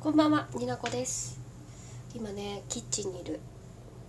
[0.00, 1.38] こんばんは、になこです。
[2.14, 3.38] 今ね、キッチンにいる。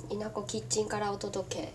[0.09, 1.73] になこキッチンからお届け。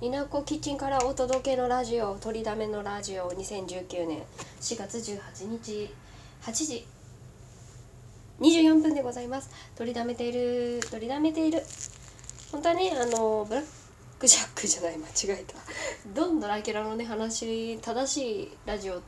[0.00, 4.22] になこキッチンからお届けのラジオ、取りだめのラジオ、2019年
[4.58, 5.94] 4月18日、
[6.44, 6.86] 8時
[8.40, 9.50] 24分でございます。
[9.76, 11.62] 取りだめている、取りだめている。
[12.52, 13.64] 本当はね、あの、ブラッ
[14.18, 15.56] クジャックじゃない、間違えた。
[16.14, 19.02] ドンドラキュラのね、話、正しいラジオうん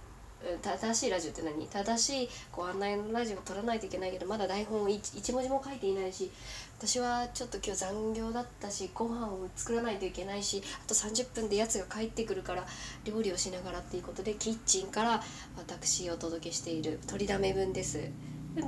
[0.63, 1.67] 正しいラジオって何？
[1.67, 6.31] 正しいこう案内のラジオを撮らないといけないけどまだ台本を一一文字も書いていないし
[6.79, 12.65] 私はちょっと今日残業だったしご飯を作らないといけないしあと30分でやつが帰ってくるから
[13.05, 15.23] 料理をしながらっていうことでキッチンから
[15.57, 18.11] 私お届けしている取りだめ分です。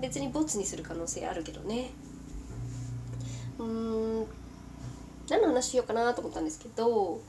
[0.01, 1.91] 別にボツにする可能性あるけどね。
[3.59, 4.27] うん。
[5.29, 7.21] 何の話しようかなと思ったんですけど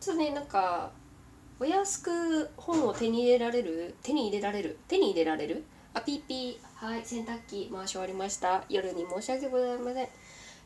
[0.00, 0.90] ちょっとねなんか
[1.60, 5.62] お安く本を手に入れられる手に入れられる手に入れられる？
[5.94, 6.86] あピーピー。
[6.86, 8.64] はい洗濯機回し終わりました。
[8.70, 10.08] 夜に申し訳ございません。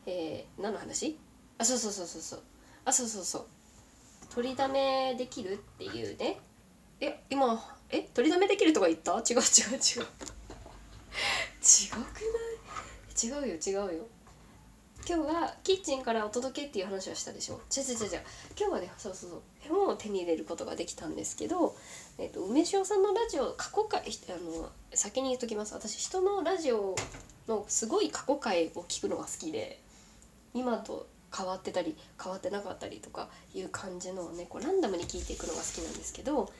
[0.05, 1.17] えー、何の話？
[1.57, 2.39] あそうそうそうそうそう。
[2.85, 3.45] あそうそうそう。
[4.33, 6.39] 取りだめできるっていうね。
[7.01, 9.11] え今え取りだめできるとか言った？
[9.13, 9.41] 違う違う違う。
[11.59, 12.05] 違くな
[13.43, 13.45] い？
[13.45, 14.07] 違うよ違うよ。
[15.07, 17.61] 今日はキッチンからお届けっていう話はしたでしょ？
[17.75, 18.21] 違う違う違う。
[18.57, 19.41] 今日はねそうそうそう。
[19.69, 21.75] 本を手に入れることができたんですけど、
[22.17, 25.75] えっと梅塩さんのラジオ過去回あの先に言っときます。
[25.75, 26.95] 私人のラジオ
[27.47, 29.79] のすごい過去回を聞くのが好きで
[30.55, 36.51] 今と変わってたり変わってなかったりとかいう感じのをねこうランダムに聞いていくのが好きなんですけど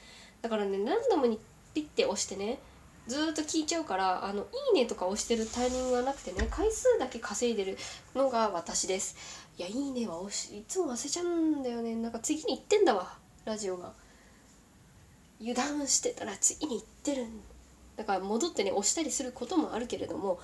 [0.42, 1.40] だからねランダムに
[1.74, 2.60] ピッて押してね
[3.06, 7.78] ずーっと聞いちゃうから「あのいいね」とか押してるタイミングがなくてね回数だけ稼いでる
[8.14, 9.16] のが私です。
[9.58, 11.94] いや「いいね」は押しいつも忘れちゃうんだよね。
[11.96, 13.92] なんか次に行ってんだわラジオが。
[15.38, 17.26] 油断してたら次に行ってる。
[17.96, 20.38] だから戻ってね押したりすることもあるけれども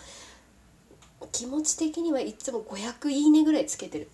[1.32, 4.08] 気持ち的にはいつも500いいねぐらいつけてる。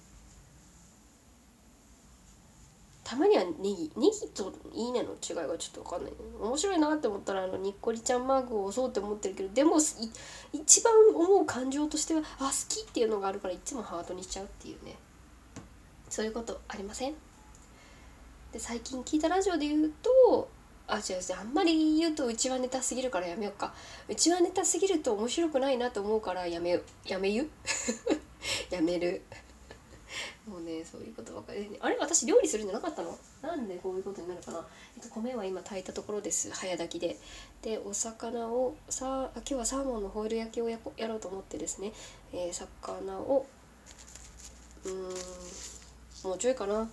[3.08, 6.12] たまにはネギネギといいねの違いがちょっと分かんない。
[6.42, 9.78] 面白いなって思ったらあのにっこりちゃんマークを押そうって思ってるけどでも
[10.52, 14.96] 一番思う感情としてはあ好きっていうのがあるからいつもハートにしちゃうっていうね。
[16.10, 16.60] そういうこと。
[16.68, 17.14] ありません。
[18.52, 20.50] で最近聞いたラジオで言うと
[20.86, 23.72] あ違う違うあんまり言うとうちはネタすぎるからやめようか。
[24.06, 27.48] うちはネタすぎると面白くないなと思うからやめよやめゆ
[28.68, 29.22] やめる。
[30.48, 33.18] もうねそういうことばかりで、ね、あれ私料理するんじゃなかったの？
[33.42, 36.50] なんでこういうことになるかな、えっと、米は今炊いたところです。
[36.50, 37.18] 早炊きで。
[37.62, 41.92] でお魚をさあ今日はサーモンのホイル焼きをややろうと思ってですね、
[42.32, 43.46] えー魚を
[44.84, 45.02] うーん
[46.24, 46.88] もうちょいかな。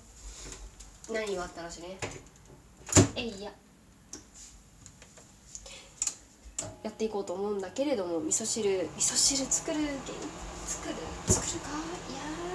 [1.09, 1.97] 何があったらしいね？
[3.15, 3.53] えいや
[6.83, 9.79] やっていこうと思うんだけれども味噌汁味噌汁作る
[10.67, 10.95] 作る？
[11.27, 11.69] 作るか？
[11.69, 12.13] い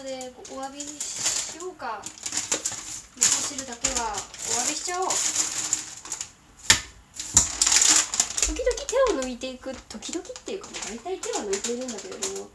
[0.00, 2.00] ンスタントでお詫びしようか。
[2.02, 4.16] 味噌汁だけはお
[4.64, 5.06] 詫びしちゃおう。
[8.50, 12.48] 時々手を抜いていく時々っていうか大体手は抜いているんだけれども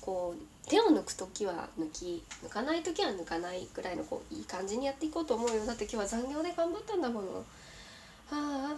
[0.00, 7.28] こう手を抜く時は抜き抜かない時は抜かないくらいのこういい感じにやっていこうと思うよだって今日は残業で頑張ったんだもの。
[7.28, 7.44] は
[8.30, 8.76] あ。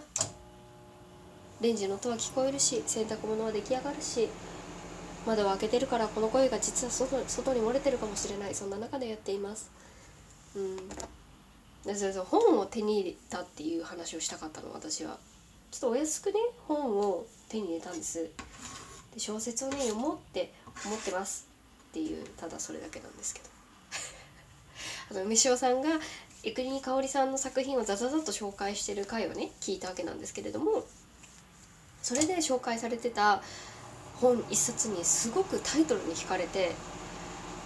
[1.61, 4.27] レンジの音は聞こえるし洗濯物は出来上がるし。
[5.25, 8.55] 窓を開けてるからこの声が実は外外に漏れてるかもしれない。
[8.55, 9.71] そんな中でやっています。
[10.55, 11.95] うん。
[11.95, 15.17] そうそう本を手に入れたっていう話をしたかったの私は。
[15.71, 18.29] ちょっとお安くね本を手に入れたんです。
[19.13, 20.53] で小説をね読もうって
[20.85, 21.47] 思ってます
[21.89, 23.49] っていうただそれだけなんですけど。
[25.11, 25.89] あの梅塩さんが
[26.43, 30.85] 江国香織さんの作品をザザザと紹介してる回をね聞いたわけなんですけれども
[32.03, 33.41] それで紹介されてた
[34.21, 36.75] 本一冊にすごくタイトルに惹かれて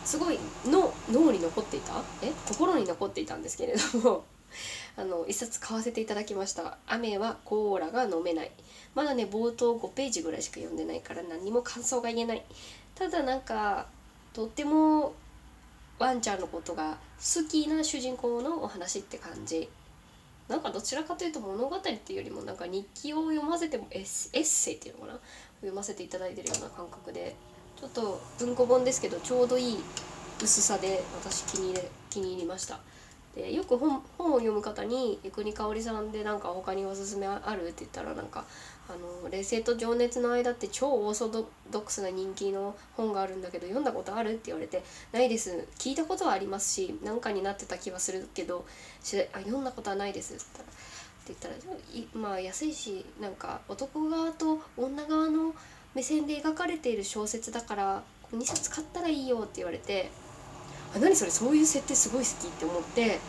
[0.05, 2.01] すごいの脳に残っていた？
[2.21, 2.31] え？
[2.47, 4.25] 心に残っていたんですけれども。
[4.97, 8.51] あの一冊買わせていただきました「雨はコーラが飲めない」
[8.95, 12.44] まだね冒頭5ページぐらいしか読んでないから何も感想が言えない。
[12.95, 13.85] ただなんか
[14.33, 15.13] とっても
[16.00, 19.69] ワンちゃんのことが好きな主人公のお話って感じ。
[20.50, 25.19] なんかどちらかというと物語っていうよりもなんか日記を読ませてもエッセエッセイっていうのかな？
[25.62, 27.36] 読ませていただいてるような感覚で
[27.80, 29.80] ちょっと文庫本ですけどちょうどいい
[30.42, 32.80] 薄さで私気に入れ気に入りました
[33.36, 38.46] でよく本を読む方に「ゆくにかおりさんでなんか他におすすめある?」って言ったらなんか
[38.89, 44.83] あの「冷静と情熱の間」って超オーソドックスな人気の本があるんだけど読んだことあるって言われて
[45.13, 45.68] 「ないです。
[45.77, 48.65] 聞いたことはありますし何かになってた気はするけど
[49.03, 50.44] しあ読んだことはないです」って
[51.27, 55.53] 言ったら言ったらまあ安いしなんか男側と女側の
[55.94, 58.03] 目線で描かれている小説だから
[58.33, 60.09] 2冊買ったらいいよって言われて
[60.95, 63.19] あ何それそういう設定すごい好きって思って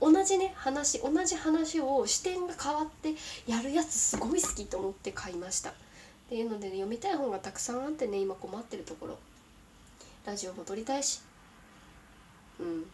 [0.00, 3.14] 同じね話同じ話を視点が変わって
[3.46, 5.70] やるやつすごい好きと思って買いました。
[5.70, 5.72] っ
[6.28, 9.18] ていうので、ね、読みたい本がたくさんあってね今困ってるところ。
[10.26, 11.20] ラジオも撮りたいし。
[12.58, 12.84] うん。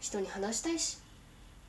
[0.00, 0.98] 人に話したいし。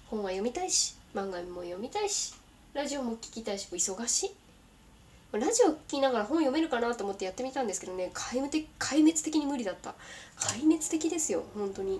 [0.06, 0.96] 本は読みたいし。
[1.16, 2.36] 漫画も読みたいし。
[2.74, 3.68] ラジオも聞きたいし。
[3.72, 4.32] 忙しい。
[5.32, 9.96] ラジオ聞きながら本読めるかなと思ってやってみたんですけどね壊滅的壊滅的に無理だった。
[10.38, 12.00] 壊滅的ですよ本当に。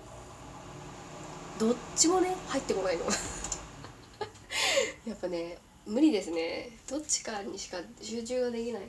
[1.58, 3.04] どっちもね入ってこないの。
[5.06, 6.76] やっぱね無理ですね。
[6.88, 8.82] どっちかにしか集中ができない。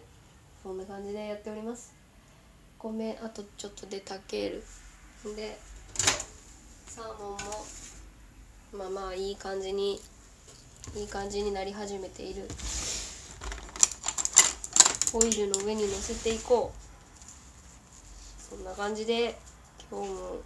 [0.64, 1.94] そんな感じでやっております。
[2.80, 4.64] 米あとちょっとで炊ける。
[5.36, 5.60] で
[6.88, 7.38] サーモンも
[8.74, 10.02] まあまあいい感じに
[10.96, 12.48] いい感じになり始めている。
[15.14, 16.76] オイルの上に乗せていこう。
[18.50, 19.38] そんな感じで
[19.92, 20.38] 今日も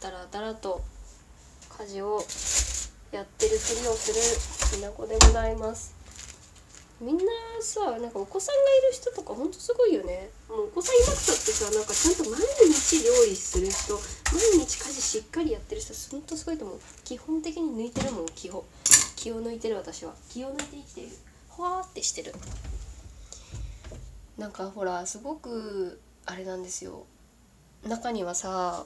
[0.00, 0.82] ダラダラと
[1.78, 2.24] 家事を
[3.12, 4.12] やってるふりをす
[4.72, 5.94] るきなこでございます。
[6.98, 7.24] みんな
[7.60, 10.30] さなんかお子さんがいる人とかほんとすごいよね。
[10.48, 13.94] もうお子さんいなくたってさなんかちゃんと毎日料理する人
[14.32, 16.80] 毎日家事しっかりやってる人ほんとすごいと思う。
[17.04, 18.64] 基本的に抜いてるもん気を
[19.16, 20.14] 気を抜いてる私は。
[20.30, 21.08] 気を抜いて生きてる。
[21.50, 22.34] ほわーってしてる。
[24.38, 27.04] なんかほらすごくあれなんですよ。
[27.86, 28.84] 中にはさ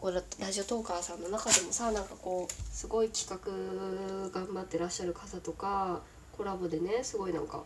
[0.00, 6.00] こうラジオトーカーさんの中でもさなんかこうすごい企画頑張ってらっしゃる方とか
[6.32, 7.62] コラボでねすごいなんか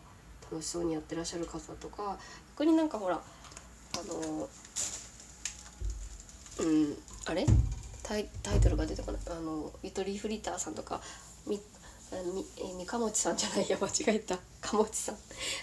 [0.51, 2.19] 楽しそうにやってらっしゃる方とか
[2.57, 3.21] 逆になんかほらあ
[4.09, 4.49] の
[6.59, 6.97] うん
[7.27, 7.47] あれ？
[8.03, 8.29] タイ
[8.61, 9.21] トルが出てこない。
[9.31, 11.01] あのゆとりフリーターさんとか
[11.47, 11.61] み
[12.23, 14.39] みえみかもちさんじゃないや 間違えた。
[14.61, 15.17] かもちさん。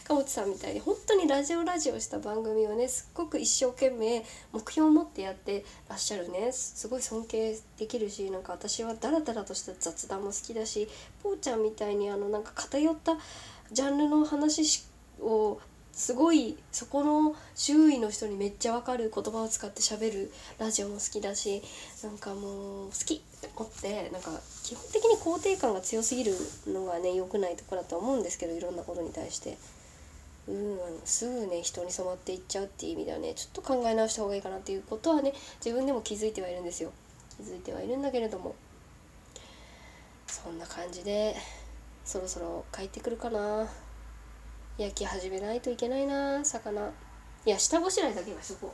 [0.03, 6.51] かもちさんみたいに本当にラジオラジオした番組をねすっごく一生懸命目標を持ってやってらっしゃるね。
[6.51, 10.87] すごい尊敬できるしなんか私はダラダラとした雑談も好きだし
[11.23, 13.17] ぽーちゃんみたいにあのなんか偏った
[13.71, 14.83] ジャンルの話
[15.19, 15.59] を
[16.01, 21.61] すごいそこの周囲の人にめっちゃわかる言葉を使って喋るラジオも好きだし
[22.03, 23.13] なんかもう好き。
[23.13, 24.31] って思ってなんか
[24.63, 26.33] 基本的に肯定感が強すぎる
[26.65, 29.59] のがね良くないところだと思うんですけどいろんなことに対して。
[30.47, 35.33] うんすぐね人に染まっていっちゃうっていう意味ではねちょっと考え直した方がいいかなっていうことはね
[35.63, 36.91] 自分でも気づいてはいるんですよ。
[37.37, 38.55] 気づいてはいるんだけれども。
[40.25, 41.35] そんな感じで
[42.03, 43.69] そろそろ帰ってくるかな。
[44.81, 46.89] 焼き始めないといけないな魚。
[47.45, 48.73] いや下ごしらえだけはそこ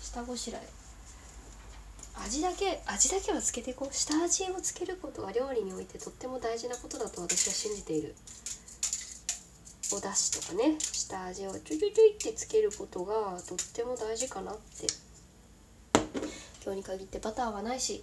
[0.00, 0.62] 下ごしらえ。
[2.24, 3.94] 味だけ味だけはつけていこう。
[3.94, 8.14] 下味をつけることが料理においてとっても大事なことだと私は信じている。
[9.92, 10.76] お出汁とかね。
[10.80, 14.86] 下味をちょいちょいちょいってつけることがとっても大事かなって。
[16.64, 18.02] 今日に限ってバターはないし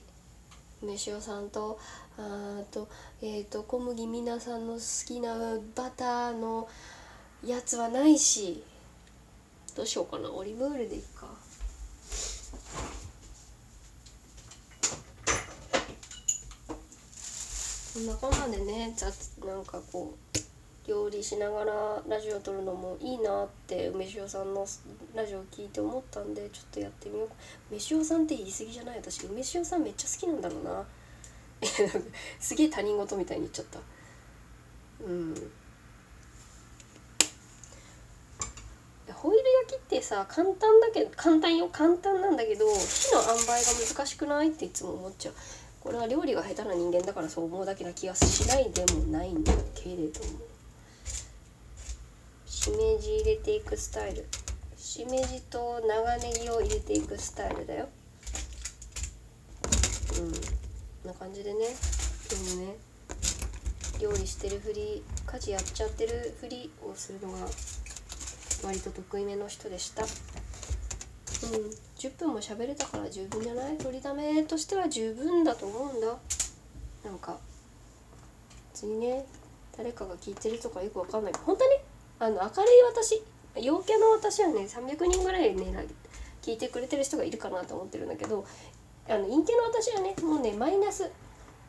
[0.83, 1.79] 梅塩さんと
[2.17, 2.87] あと,、
[3.21, 6.67] えーと、と小麦皆さんの好きなバターの
[7.45, 8.63] やつはないし
[9.75, 10.31] どうしようかな。
[10.31, 11.27] オリムールでいいか。
[17.93, 20.37] そんなこんなんでね雑なんかこう
[20.87, 24.65] 料理しながらラジオ撮るのもいいなって梅塩さんの
[25.13, 27.35] ラジオ聞いて思ったんでちょっとやってみようか。
[27.69, 28.97] 梅塩さんって言い過ぎじゃない？
[28.97, 30.85] 私梅塩さんめっちゃ好きなんだろうな。
[32.39, 33.79] すげえ他人事みたいに言っちゃった。
[35.05, 35.51] うん。
[39.13, 43.55] ホイル焼きってさ簡単だけど簡単よ簡単なんだけど火の塩梅が
[43.95, 45.33] 難しくないっていつも思っちゃう。
[45.79, 50.39] これは料理が下手な人間だからそう思うだけな気がしないでもないんだけれども。
[52.45, 54.27] しめじ入れていくスタイル。
[54.77, 57.89] しめじと長ネギを入れていくスタイルだよ。
[60.19, 60.31] うん。
[60.31, 60.37] こ
[61.05, 61.65] んな感じでね。
[62.31, 62.75] 今日もね
[63.99, 67.39] 料理してるふり家事やっちゃってるふりをするのが
[68.63, 70.03] 割と得意めの人でした。
[70.03, 70.07] うん
[71.97, 73.77] 10分も喋れたから十分じゃない？
[73.77, 76.07] 取りだめとしては十分だと思うんだ。
[77.03, 77.37] なんか
[78.73, 79.25] 別にね
[79.77, 81.33] 誰かが聞いてるとかよくわかんない。
[81.45, 81.71] 本当に？
[82.19, 83.21] あの明るい私
[83.59, 85.85] 陽キャの私はね300人ぐらいね
[86.41, 88.45] 聞いてくれてる人がいるかなと思ってるんだけど
[89.09, 91.09] あの陰キャの私はねもうねマイナス。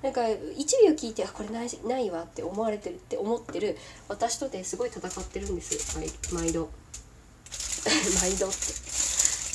[0.03, 5.97] なんか1秒聞いてあこれないないわって思われてるって思ってる私とですごい戦ってるんです。
[6.35, 6.69] 毎度。
[8.21, 8.49] 毎度。
[8.49, 8.83] って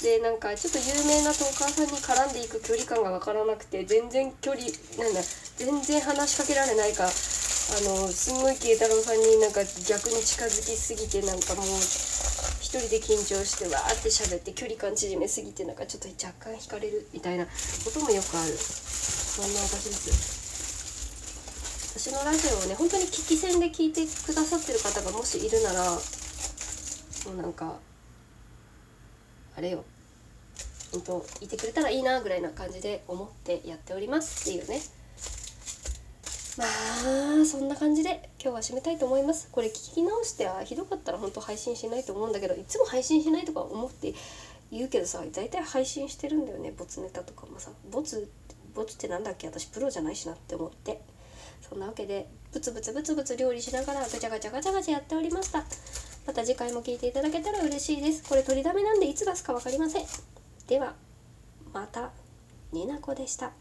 [0.01, 4.63] でなんかちょっと有名なトーカーさんに絡んでいく距離感が分からなくて全然距離
[4.97, 5.21] なんだ
[5.57, 7.09] 全然話しかけられないかあ
[7.81, 11.65] のすんごい慶太郎さんになんか逆に近づきすぎてなんかもう
[12.61, 17.51] 一人で緊張してわーって喋って距離感縮めすぎてなんかちょっと若干惹かれるみたいなこ
[17.91, 18.53] ともよくある。
[18.53, 20.47] そんな私です。
[21.99, 25.99] 私のラジオをね本当に聞き戦で聞いてくださってる方がもしいるならも
[27.33, 27.79] うなんか
[29.57, 29.83] あれよ。
[30.91, 34.81] 本当いてくれたらいいなぐらいな感じで思ってやっておりますっていうね。
[36.57, 39.49] まあそんな感じで今日は締めたいと思います。
[39.51, 44.13] これ聞き直してはひどかったら本当配信しないと思うんだけどいつも配信しないとか思って
[44.71, 47.71] 言うけどさ大体配信してるんだよねボツネタとかもさ。
[47.91, 48.31] ボツ
[48.73, 49.47] ボツってなんだっけ？
[49.47, 51.01] 私プロじゃないしなって思って。
[51.67, 55.65] そんなわけでブツブツブツブツ料理しながらガチャガチャガチャガチャやっておりました。
[56.27, 58.21] また次回も聞いていただけたら嬉しいです。
[58.27, 60.05] これ取りだめなんでいつ出すか分かりません。
[60.67, 60.93] では
[61.73, 62.11] また
[62.73, 63.53] になこでした。